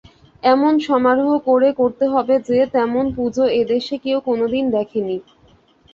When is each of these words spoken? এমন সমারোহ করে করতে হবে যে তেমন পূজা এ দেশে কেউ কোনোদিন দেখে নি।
এমন 0.43 0.73
সমারোহ 0.87 1.31
করে 1.47 1.69
করতে 1.73 2.05
হবে 2.07 2.35
যে 2.47 2.59
তেমন 2.73 3.05
পূজা 3.15 3.45
এ 3.51 3.61
দেশে 3.71 3.95
কেউ 3.97 4.17
কোনোদিন 4.27 4.65
দেখে 4.75 5.01
নি। 5.01 5.17